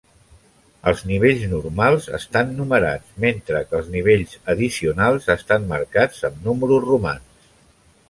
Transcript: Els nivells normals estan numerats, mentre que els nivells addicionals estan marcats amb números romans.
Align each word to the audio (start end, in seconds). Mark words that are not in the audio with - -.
Els 0.91 1.03
nivells 1.09 1.43
normals 1.51 2.07
estan 2.19 2.55
numerats, 2.61 3.13
mentre 3.27 3.63
que 3.69 3.79
els 3.83 3.93
nivells 3.99 4.35
addicionals 4.57 5.33
estan 5.39 5.71
marcats 5.75 6.27
amb 6.33 6.45
números 6.51 6.87
romans. 6.93 7.43